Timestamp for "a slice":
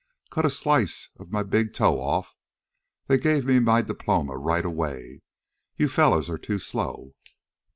0.47-1.09